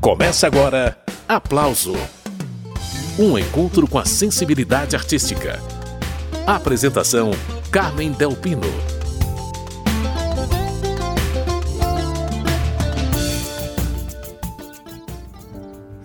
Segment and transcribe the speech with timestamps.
[0.00, 0.96] Começa agora
[1.28, 1.92] Aplauso
[3.18, 5.60] um encontro com a sensibilidade artística.
[6.46, 7.32] Apresentação:
[7.70, 8.62] Carmen Delpino.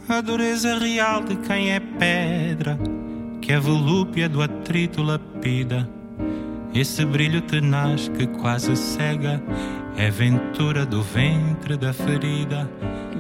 [0.10, 2.78] A dureza real de quem é pedra,
[3.42, 5.90] que a volúpia do atrito lapida.
[6.74, 9.42] Esse brilho tenaz que quase cega,
[9.96, 12.70] é ventura do ventre da ferida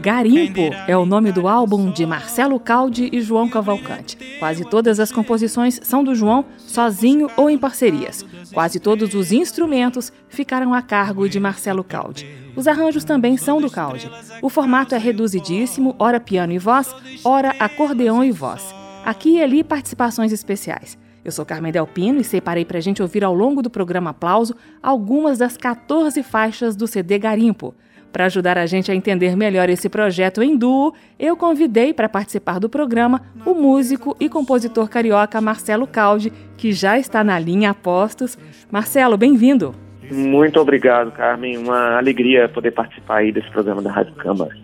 [0.06, 4.16] Garimpo é o nome do álbum de Marcelo Caldi e João Cavalcante.
[4.38, 8.24] Quase todas as composições são do João, sozinho ou em parcerias.
[8.54, 12.30] Quase todos os instrumentos ficaram a cargo de Marcelo Caldi.
[12.56, 14.08] Os arranjos também são do Caldi.
[14.44, 18.64] O formato é reduzidíssimo, ora piano e voz, ora acordeão e voz.
[19.04, 21.00] Aqui e ali participações especiais.
[21.24, 24.56] Eu sou Carmen Delpino e separei para a gente ouvir ao longo do programa Aplauso
[24.84, 27.74] algumas das 14 faixas do CD Garimpo.
[28.16, 32.62] Para ajudar a gente a entender melhor esse projeto em duo, eu convidei para participar
[32.62, 38.38] do programa o músico e compositor carioca Marcelo Caldi, que já está na linha Apostos.
[38.72, 39.76] Marcelo, bem-vindo.
[40.10, 41.58] Muito obrigado, Carmen.
[41.58, 44.56] Uma alegria poder participar aí desse programa da Rádio Câmara.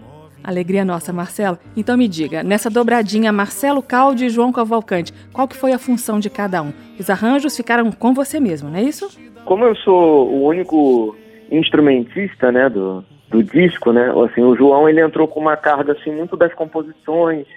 [0.41, 1.59] Alegria nossa, Marcelo.
[1.75, 6.21] Então me diga, nessa dobradinha Marcelo Caldi e João Cavalcante, qual que foi a função
[6.21, 6.71] de cada um?
[6.97, 9.09] Os arranjos ficaram com você mesmo, não é isso?
[9.43, 11.17] Como eu sou o único
[11.51, 14.11] instrumentista, né, do, do disco, né?
[14.25, 17.47] Assim, o João ele entrou com uma carga assim muito das composições,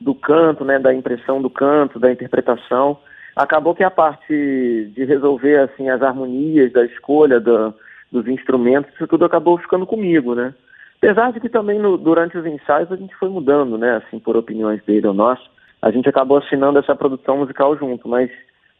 [0.00, 2.96] do canto, né, da impressão do canto, da interpretação.
[3.34, 4.32] Acabou que a parte
[4.94, 7.74] de resolver assim as harmonias, da escolha do,
[8.12, 10.54] dos instrumentos, isso tudo acabou ficando comigo, né?
[10.98, 14.36] Apesar de que também no, durante os ensaios a gente foi mudando, né, assim, por
[14.36, 15.38] opiniões dele ou nós,
[15.82, 18.30] a gente acabou assinando essa produção musical junto, mas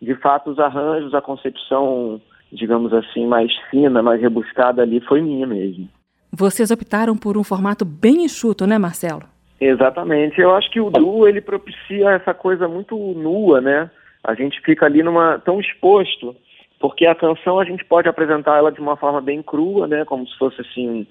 [0.01, 2.21] de fato os arranjos, a concepção,
[2.53, 5.89] digamos assim, mais fina, mais rebuscada ali foi minha mesmo.
[6.37, 9.23] Vocês optaram por um formato bem enxuto, né, Marcelo?
[9.61, 10.41] Exatamente.
[10.41, 13.89] Eu acho que o duo ele propicia essa coisa muito nua, né?
[14.25, 16.35] A gente fica ali numa tão exposto,
[16.81, 20.05] porque a canção a gente pode apresentar ela de uma forma bem crua, né?
[20.05, 21.07] Como se fosse assim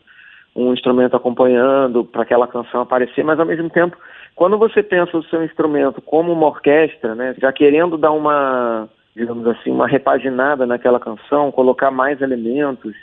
[0.53, 3.95] um, um instrumento acompanhando para aquela canção aparecer, mas ao mesmo tempo,
[4.35, 7.33] quando você pensa o seu instrumento como uma orquestra, né?
[7.39, 12.93] Já querendo dar uma, digamos assim, uma repaginada naquela canção, colocar mais elementos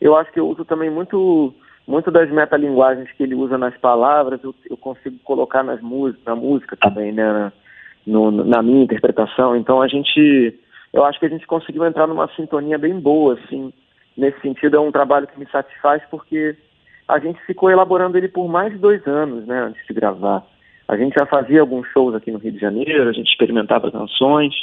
[0.00, 1.54] eu acho que eu uso também muito
[1.86, 5.80] muito das metalinguagens que ele usa nas palavras, eu, eu consigo colocar nas
[6.24, 7.52] na música também, né, na,
[8.06, 9.54] no, na minha interpretação.
[9.54, 10.58] Então a gente,
[10.92, 13.72] eu acho que a gente conseguiu entrar numa sintonia bem boa, assim.
[14.16, 16.56] Nesse sentido é um trabalho que me satisfaz porque
[17.06, 20.42] a gente ficou elaborando ele por mais de dois anos, né, antes de gravar.
[20.88, 24.54] A gente já fazia alguns shows aqui no Rio de Janeiro, a gente experimentava canções.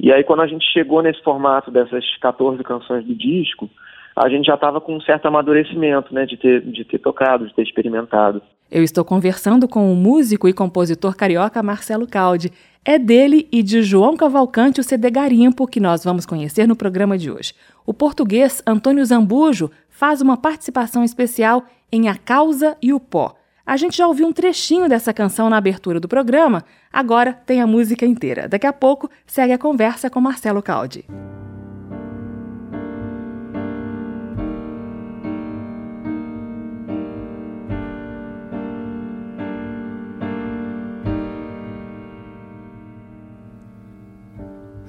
[0.00, 3.70] E aí quando a gente chegou nesse formato dessas 14 canções do disco,
[4.18, 7.54] a gente já estava com um certo amadurecimento, né, de ter, de ter tocado, de
[7.54, 8.42] ter experimentado.
[8.70, 12.52] Eu estou conversando com o músico e compositor carioca Marcelo Caldi.
[12.84, 17.16] É dele e de João Cavalcante o CD Garimpo que nós vamos conhecer no programa
[17.16, 17.54] de hoje.
[17.86, 23.34] O português Antônio Zambujo faz uma participação especial em A Causa e o Pó.
[23.64, 27.66] A gente já ouviu um trechinho dessa canção na abertura do programa, agora tem a
[27.66, 28.48] música inteira.
[28.48, 31.04] Daqui a pouco segue a conversa com Marcelo Caldi.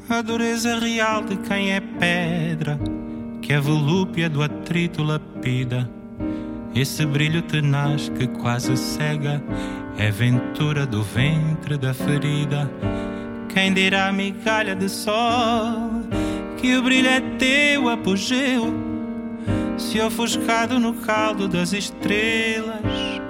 [0.09, 2.80] A dureza real de quem é pedra,
[3.42, 5.88] que a volúpia do atrito lapida.
[6.74, 9.42] Esse brilho tenaz que quase cega
[9.97, 12.70] é ventura do ventre da ferida.
[13.50, 16.02] Quem dirá migalha de sol
[16.58, 18.74] que o brilho é teu apogeu,
[19.78, 23.22] se ofuscado no caldo das estrelas,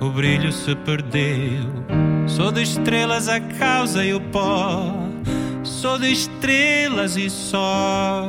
[0.00, 1.64] o brilho se perdeu.
[2.26, 5.05] Sou de estrelas a causa e o pó
[5.86, 8.24] sou de estrelas e só.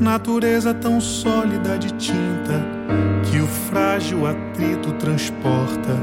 [0.00, 2.60] Natureza tão sólida de tinta
[3.44, 5.94] o frágil atrito transporta.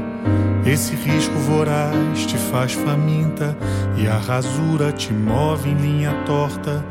[0.64, 3.56] Esse risco voraz te faz faminta
[3.96, 6.84] e a rasura te move em linha torta.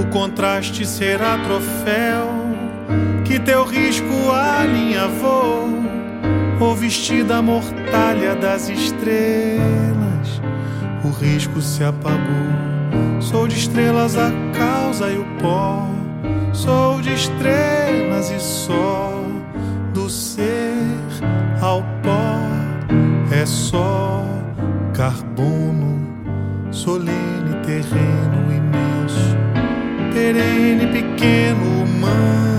[0.00, 2.26] O contraste será troféu
[3.24, 5.68] que teu risco alinhavou,
[6.58, 10.40] ou vestida a mortalha das estrelas.
[11.04, 13.20] O risco se apagou.
[13.20, 15.86] Sou de estrelas a causa e o pó.
[16.54, 19.17] Sou de estrelas e só
[19.92, 20.74] do ser
[21.60, 22.38] ao pó
[23.30, 24.24] é só
[24.94, 26.00] carbono,
[26.70, 29.36] solene terreno imenso,
[30.12, 32.57] perene pequeno humano.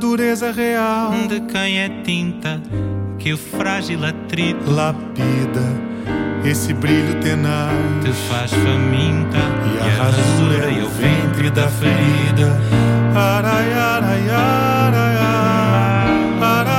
[0.00, 1.12] Dureza real.
[1.28, 2.60] De quem é tinta
[3.18, 5.90] que o frágil atrito lapida
[6.42, 7.74] esse brilho tenaz.
[8.02, 12.58] te faz faminta e a rasura e o ventre da ferida.
[13.14, 16.70] Arai, arai, arai, arai,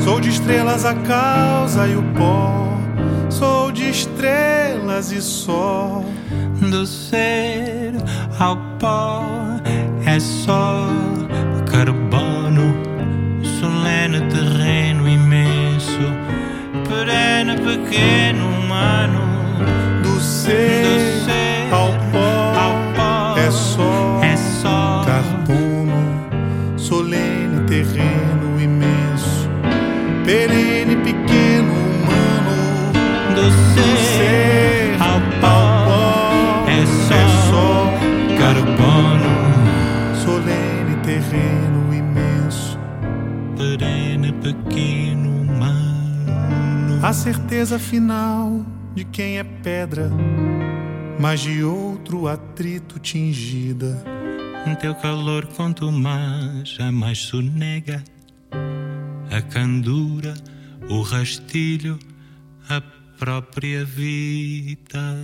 [0.00, 2.02] Sou de estrelas a causa e o
[4.02, 6.02] estrelas e só.
[6.70, 7.92] Do ser
[8.38, 9.24] ao pó
[10.06, 10.86] é só
[11.70, 12.72] carbono,
[13.58, 15.98] solene terreno imenso,
[16.88, 18.51] perene pequeno
[47.72, 48.64] certeza final
[48.94, 50.10] de quem é pedra,
[51.18, 54.02] mas de outro atrito tingida.
[54.80, 58.02] Teu calor quanto mais jamais sonega
[59.30, 60.34] a candura,
[60.90, 61.98] o rastilho,
[62.68, 62.80] a
[63.18, 65.16] própria vida.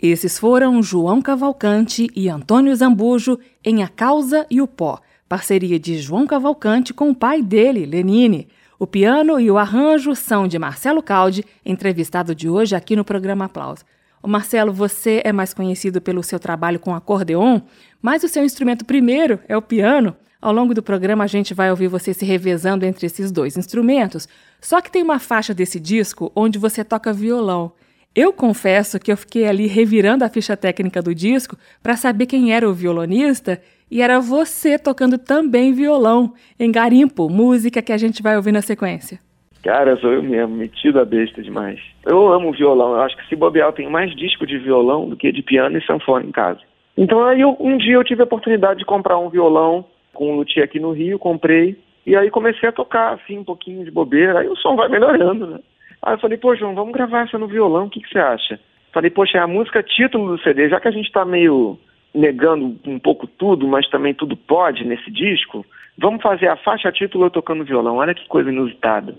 [0.00, 5.98] Esses foram João Cavalcante e Antônio Zambujo em A Causa e o Pó, parceria de
[5.98, 8.48] João Cavalcante com o pai dele, Lenine.
[8.80, 13.44] O piano e o arranjo são de Marcelo Caldi, entrevistado de hoje aqui no programa
[13.44, 13.84] Aplauso.
[14.22, 17.60] O Marcelo, você é mais conhecido pelo seu trabalho com acordeon,
[18.00, 20.16] mas o seu instrumento primeiro é o piano.
[20.40, 24.26] Ao longo do programa a gente vai ouvir você se revezando entre esses dois instrumentos.
[24.62, 27.72] Só que tem uma faixa desse disco onde você toca violão.
[28.14, 32.54] Eu confesso que eu fiquei ali revirando a ficha técnica do disco para saber quem
[32.54, 38.22] era o violonista e era você tocando também violão em Garimpo, música que a gente
[38.22, 39.18] vai ouvir na sequência.
[39.62, 41.78] Cara, sou eu mesmo, metido a besta demais.
[42.06, 45.30] Eu amo violão, eu acho que se bobear tenho mais disco de violão do que
[45.30, 46.60] de piano e sanfona em casa.
[46.96, 49.84] Então aí eu, um dia eu tive a oportunidade de comprar um violão
[50.14, 51.76] com um luthier aqui no Rio, comprei,
[52.06, 55.46] e aí comecei a tocar assim um pouquinho de bobeira, aí o som vai melhorando,
[55.46, 55.60] né?
[56.02, 58.58] Aí eu falei, pô, João, vamos gravar essa no violão, o que, que você acha?
[58.92, 61.78] Falei, poxa, é a música título do CD, já que a gente tá meio
[62.14, 65.64] negando um pouco tudo, mas também tudo pode nesse disco,
[65.96, 69.14] vamos fazer a faixa título eu tocando violão, olha que coisa inusitada.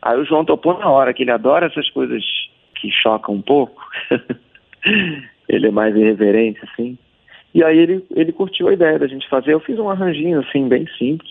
[0.00, 2.22] Aí o João topou na hora, que ele adora essas coisas
[2.76, 3.82] que chocam um pouco.
[5.48, 6.96] ele é mais irreverente, assim.
[7.52, 9.52] E aí ele, ele curtiu a ideia da gente fazer.
[9.52, 11.30] Eu fiz um arranjinho, assim, bem simples.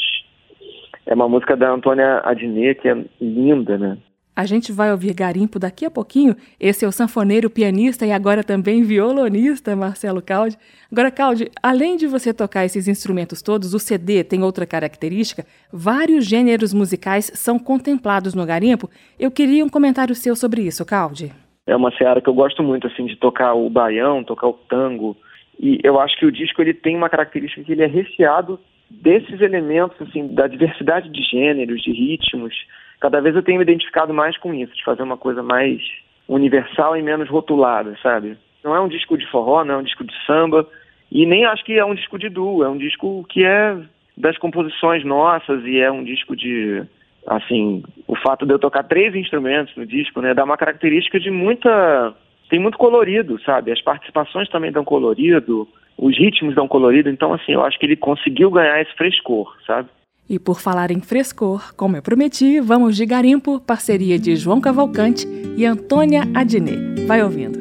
[1.05, 3.97] É uma música da Antônia Adnet, que é linda, né?
[4.37, 6.35] A gente vai ouvir Garimpo daqui a pouquinho.
[6.59, 10.55] Esse é o sanfoneiro, pianista e agora também violonista, Marcelo Caldi.
[10.91, 15.43] Agora, Caldi, além de você tocar esses instrumentos todos, o CD tem outra característica.
[15.73, 18.87] Vários gêneros musicais são contemplados no Garimpo.
[19.19, 21.31] Eu queria um comentário seu sobre isso, Caldi.
[21.65, 25.17] É uma seara que eu gosto muito, assim, de tocar o baião, tocar o tango.
[25.59, 29.41] E eu acho que o disco ele tem uma característica que ele é recheado desses
[29.41, 32.53] elementos, assim, da diversidade de gêneros, de ritmos.
[32.99, 35.81] Cada vez eu tenho me identificado mais com isso, de fazer uma coisa mais
[36.27, 38.37] universal e menos rotulada, sabe?
[38.63, 40.67] Não é um disco de forró, não é um disco de samba,
[41.11, 43.77] e nem acho que é um disco de duo, é um disco que é
[44.17, 46.83] das composições nossas e é um disco de,
[47.27, 51.29] assim, o fato de eu tocar três instrumentos no disco, né, dá uma característica de
[51.29, 52.13] muita,
[52.49, 53.71] tem muito colorido, sabe?
[53.71, 57.95] As participações também dão colorido, os ritmos dão colorido, então assim, eu acho que ele
[57.95, 59.87] conseguiu ganhar esse frescor, sabe?
[60.29, 65.27] E por falar em frescor, como eu prometi, vamos de Garimpo, parceria de João Cavalcante
[65.55, 67.05] e Antônia Adnet.
[67.05, 67.57] Vai ouvindo.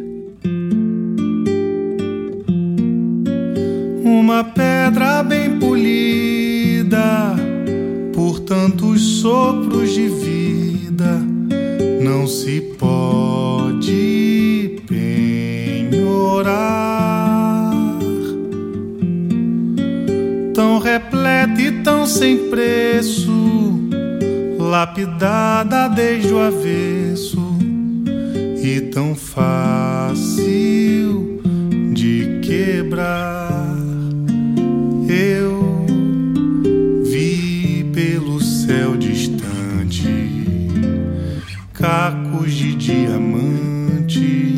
[4.04, 7.36] Uma pedra bem polida
[8.12, 11.20] por tantos sopros de vida
[12.02, 13.25] não se pode
[22.06, 23.32] sem preço,
[24.58, 27.58] lapidada desde o avesso
[28.62, 30.46] e tão fácil
[31.92, 33.76] de quebrar.
[35.08, 35.86] Eu
[37.04, 40.06] vi pelo céu distante
[41.74, 44.54] cacos de diamante,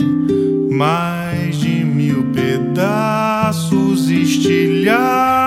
[0.71, 5.38] mais de mil pedaços estilhados.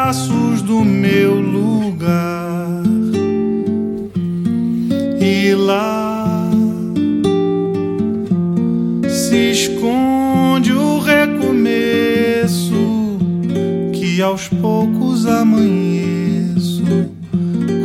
[14.32, 16.86] Aos poucos amanheço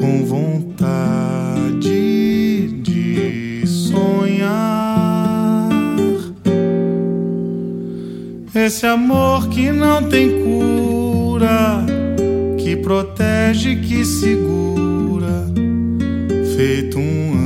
[0.01, 1.89] com vontade
[2.83, 5.69] de sonhar.
[8.55, 11.85] Esse amor que não tem cura,
[12.59, 15.51] que protege, que segura,
[16.57, 17.46] feito um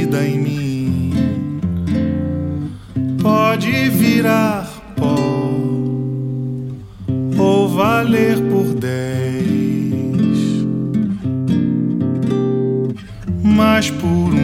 [0.00, 1.12] jazida em mim.
[3.20, 4.66] Pode virar
[4.96, 5.50] pó
[7.38, 9.44] ou valer por dez,
[13.42, 14.39] mas por um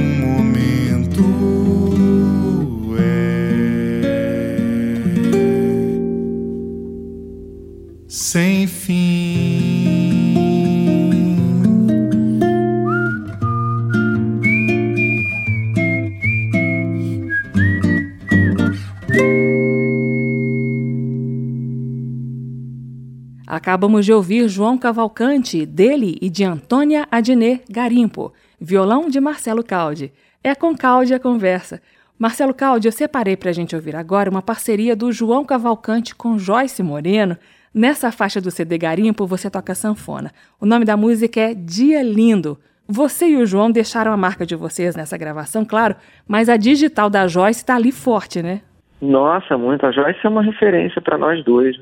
[23.67, 30.13] Acabamos de ouvir João Cavalcante, dele e de Antônia Adnet Garimpo, violão de Marcelo Caldi.
[30.41, 31.83] É com Caldi a conversa.
[32.17, 36.39] Marcelo Caldi, eu separei para a gente ouvir agora uma parceria do João Cavalcante com
[36.39, 37.37] Joyce Moreno.
[37.75, 40.31] Nessa faixa do CD Garimpo, você toca sanfona.
[40.61, 42.57] O nome da música é Dia Lindo.
[42.87, 45.97] Você e o João deixaram a marca de vocês nessa gravação, claro,
[46.29, 48.61] mas a digital da Joyce está ali forte, né?
[49.03, 49.85] Nossa, muito.
[49.85, 51.77] A Joyce é uma referência para nós dois.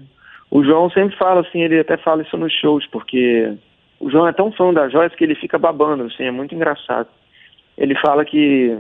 [0.55, 3.53] O João sempre fala assim, ele até fala isso nos shows, porque
[3.99, 7.09] o João é tão fã da Joyce que ele fica babando, assim, é muito engraçado.
[7.77, 8.79] Ele fala que,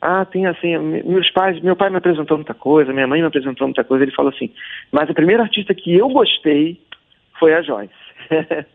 [0.00, 3.68] ah, tem assim, meus pais, meu pai me apresentou muita coisa, minha mãe me apresentou
[3.68, 4.52] muita coisa, ele fala assim,
[4.90, 6.80] mas a primeira artista que eu gostei
[7.38, 7.94] foi a Joyce.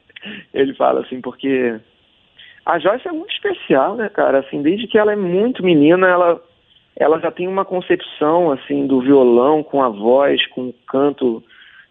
[0.54, 1.76] ele fala assim, porque
[2.66, 6.42] a Joyce é muito especial, né, cara, assim, desde que ela é muito menina, ela,
[6.96, 11.44] ela já tem uma concepção, assim, do violão com a voz, com o canto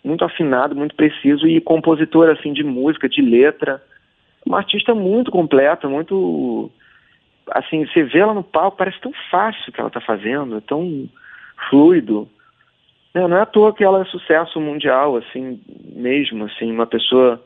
[0.07, 3.83] muito afinado, muito preciso e compositor assim de música, de letra,
[4.47, 6.71] uma artista muito completa, muito
[7.51, 11.09] assim, você vê ela no palco, parece tão fácil o que ela está fazendo, tão
[11.69, 12.29] fluido.
[13.15, 15.61] Não, não é à toa que ela é sucesso mundial, assim,
[15.95, 17.43] mesmo, assim, uma pessoa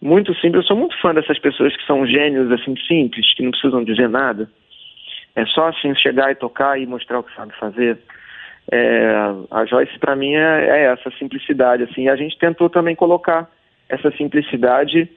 [0.00, 0.62] muito simples.
[0.62, 4.08] Eu sou muito fã dessas pessoas que são gênios, assim, simples, que não precisam dizer
[4.08, 4.50] nada.
[5.34, 7.98] É só, assim, chegar e tocar e mostrar o que sabe fazer.
[8.70, 9.12] É,
[9.50, 12.08] a Joyce para mim é, é, essa simplicidade assim.
[12.08, 13.50] A gente tentou também colocar
[13.88, 15.10] essa simplicidade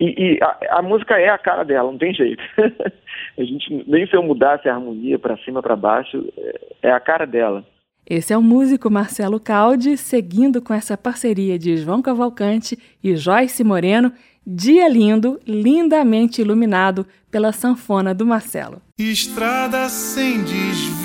[0.00, 2.42] e, e a, a, música é a cara dela, não tem jeito.
[3.38, 7.00] a gente nem se eu mudasse a harmonia para cima para baixo é, é a
[7.00, 7.64] cara dela.
[8.08, 13.62] Esse é o músico Marcelo Caldi, seguindo com essa parceria de João Cavalcante e Joyce
[13.62, 14.12] Moreno,
[14.44, 18.82] Dia Lindo, lindamente iluminado pela sanfona do Marcelo.
[18.98, 21.01] Estrada sem desvio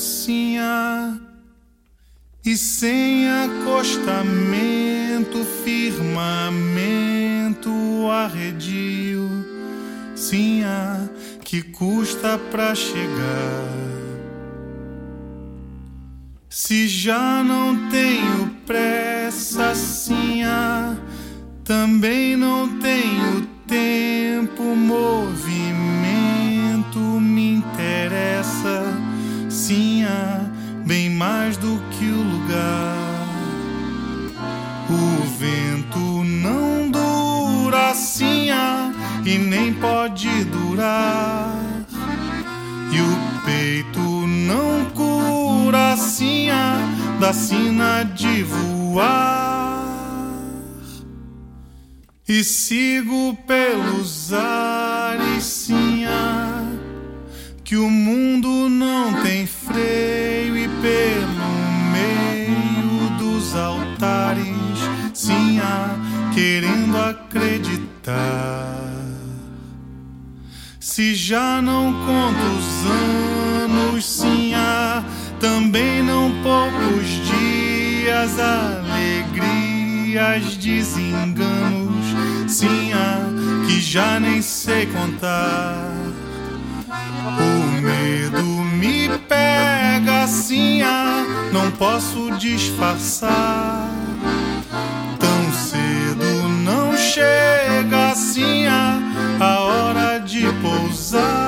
[0.00, 1.20] Sinha,
[2.44, 7.70] e sem acostamento, firmamento
[8.10, 9.28] arredio,
[10.14, 11.10] Sinha,
[11.44, 13.68] que custa pra chegar.
[16.48, 20.98] Se já não tenho pressa, Sinha,
[21.62, 25.59] também não tenho tempo, movimento
[30.84, 33.28] Bem mais do que o lugar.
[34.90, 38.92] O vento não dura Sinha
[39.24, 41.54] e nem pode durar.
[42.90, 46.74] E o peito não cura Sinha
[47.20, 49.86] da sina de voar.
[52.28, 56.50] E sigo pelos ares, Sinha
[57.70, 58.49] que o mundo
[71.30, 75.04] já não conto os anos, sim, ah,
[75.38, 79.76] também não poucos dias, alegrias,
[80.56, 82.04] desenganos,
[82.48, 83.30] sim, ah,
[83.64, 85.94] que já nem sei contar.
[87.38, 93.69] O medo me pega assim, ah, não posso disfarçar.
[101.10, 101.39] sun.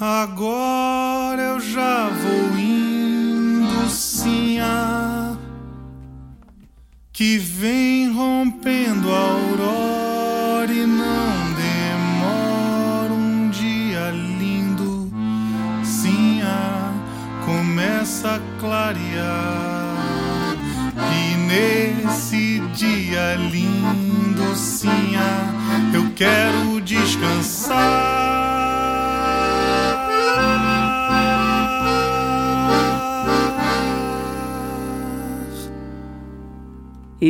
[0.00, 5.36] Agora eu já vou indo, sim, ah,
[7.12, 15.12] que vem rompendo a aurora e não demora um dia lindo,
[15.82, 16.92] sim, ah,
[17.44, 19.96] começa a clarear
[21.12, 28.27] e nesse dia lindo, sim, ah, eu quero descansar.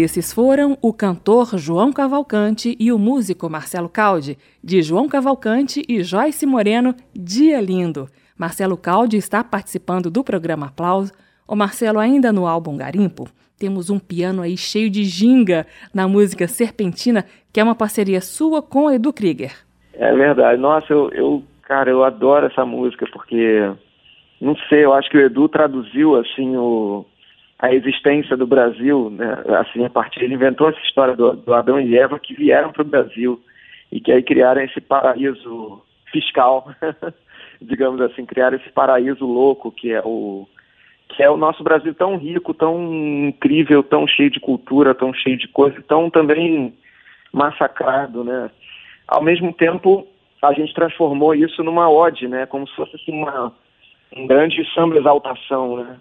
[0.01, 6.05] Esses foram o cantor João Cavalcante e o músico Marcelo Caldi, de João Cavalcante e
[6.05, 8.09] Joyce Moreno, Dia Lindo.
[8.39, 11.13] Marcelo Caldi está participando do programa Aplauso.
[11.49, 16.47] O Marcelo, ainda no álbum Garimpo, temos um piano aí cheio de ginga na música
[16.47, 19.53] Serpentina, que é uma parceria sua com Edu Krieger.
[19.95, 20.61] É verdade.
[20.61, 23.69] Nossa, eu, eu cara, eu adoro essa música porque,
[24.41, 27.05] não sei, eu acho que o Edu traduziu assim o
[27.59, 29.43] a existência do Brasil, né?
[29.61, 32.83] assim, a partir ele inventou essa história do, do Adão e Eva que vieram para
[32.83, 33.41] o Brasil
[33.91, 36.71] e que aí criaram esse paraíso fiscal,
[37.61, 40.47] digamos assim, criaram esse paraíso louco que é o
[41.09, 42.79] que é o nosso Brasil tão rico, tão
[43.29, 46.75] incrível, tão cheio de cultura, tão cheio de coisa, tão também
[47.33, 48.51] massacrado, né?
[49.07, 50.07] Ao mesmo tempo,
[50.43, 52.45] a gente transformou isso numa ode, né?
[52.45, 53.55] Como se fosse assim, uma
[54.15, 55.99] um grande samba exaltação, né?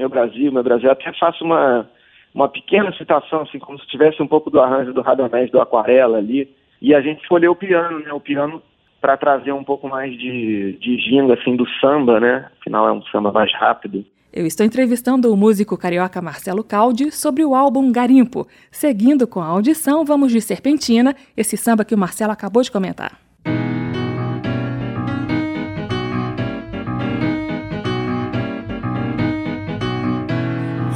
[0.00, 0.90] Meu Brasil, meu Brasil.
[0.90, 1.88] até faço uma,
[2.34, 6.16] uma pequena citação, assim, como se tivesse um pouco do arranjo do Radamés, do Aquarela
[6.16, 6.48] ali.
[6.80, 8.12] E a gente escolheu o piano, né?
[8.12, 8.62] O piano
[9.00, 12.50] para trazer um pouco mais de, de ginga, assim, do samba, né?
[12.60, 14.04] Afinal, é um samba mais rápido.
[14.32, 18.46] Eu estou entrevistando o músico carioca Marcelo Caldi sobre o álbum Garimpo.
[18.70, 23.29] Seguindo com a audição, vamos de Serpentina, esse samba que o Marcelo acabou de comentar.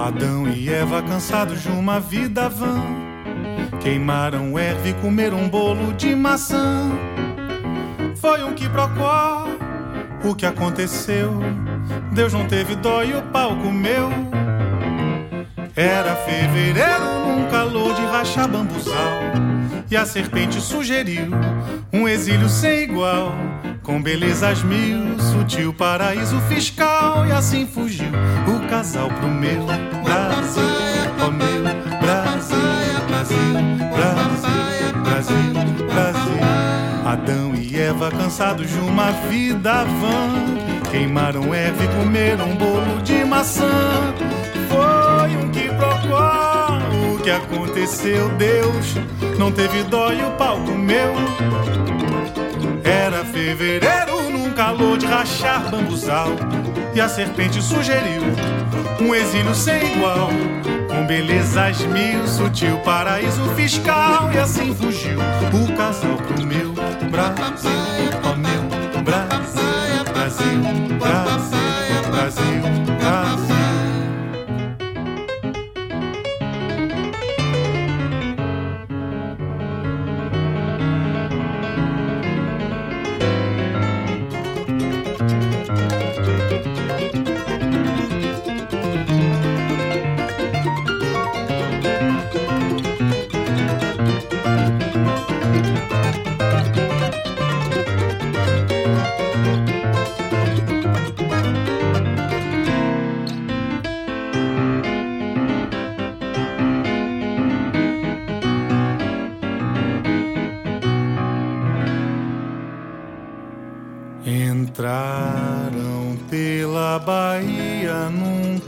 [0.05, 2.77] Adão e Eva, cansados de uma vida vã,
[3.81, 6.91] queimaram erva e comeram um bolo de maçã.
[8.17, 9.47] Foi um quiprocó,
[10.23, 11.33] o que aconteceu?
[12.13, 14.11] Deus não teve dó e o pau comeu.
[15.75, 19.23] Era fevereiro num calor de rachar bambuzal.
[19.91, 21.31] E a serpente sugeriu
[21.91, 23.33] um exílio sem igual.
[23.85, 27.27] Com belezas mil, sutil paraíso fiscal.
[27.27, 28.09] E assim fugiu
[28.49, 29.67] o casal pro meu
[30.03, 30.63] Brasil.
[31.23, 31.63] Oh, meu
[32.01, 32.57] Brasil,
[33.07, 33.37] Brasil,
[33.95, 36.25] Brasil, Brasil, Brasil.
[37.05, 43.23] Adão e Eva, cansados de uma vida vã, queimaram Eva e comeram um bolo de
[43.23, 43.69] maçã.
[44.69, 48.97] Foi um que procurou o que aconteceu, Deus
[49.39, 51.13] não teve dó e o pau comeu.
[52.85, 56.29] Era fevereiro num calor de rachar bambuzal.
[56.95, 58.23] E a serpente sugeriu
[59.01, 60.31] um exílio sem igual.
[60.89, 64.31] Com belezas mil, sutil paraíso fiscal.
[64.33, 65.19] E assim fugiu
[65.53, 66.73] o casal pro meu
[67.11, 67.71] Brasil.
[68.23, 70.84] Ó oh, meu Brasil, Brasil,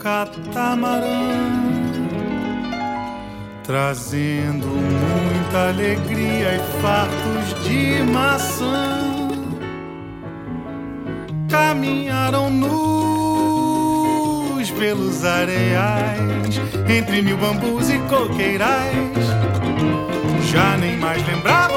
[0.07, 1.35] catamarã
[3.65, 9.01] trazendo muita alegria e fartos de maçã.
[11.51, 13.91] Caminharam nus
[14.79, 19.27] pelos areais, entre mil bambus e coqueirais.
[20.53, 21.76] Já nem mais eram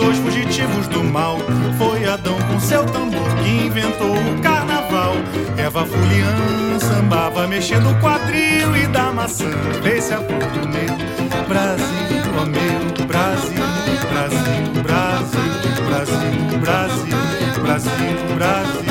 [0.00, 1.38] dois fugitivos do mal.
[1.78, 5.14] Foi Adão com seu tambor que inventou o carnaval.
[5.56, 9.50] Eva Fulian sambava mexendo o quadril e da maçã.
[9.84, 11.86] Esse é o meu Brasil,
[12.32, 13.52] o meu Brasil,
[14.10, 18.36] Brasil, Brasil, Brasil, Brasil, Brasil, Brasil.
[18.36, 18.89] Brasil.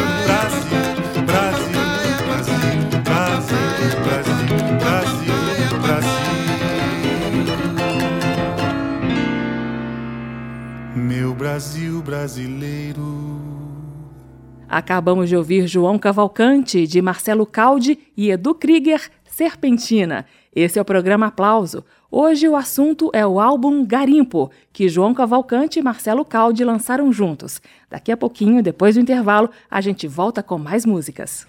[14.70, 20.28] Acabamos de ouvir João Cavalcante, de Marcelo Caldi e Edu Krieger, Serpentina.
[20.56, 21.84] Esse é o programa Aplauso.
[22.12, 27.60] Hoje o assunto é o álbum Garimpo, que João Cavalcante e Marcelo Caldi lançaram juntos.
[27.90, 31.48] Daqui a pouquinho, depois do intervalo, a gente volta com mais músicas.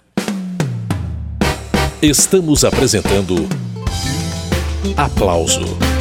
[2.01, 3.35] Estamos apresentando
[4.97, 6.00] Aplauso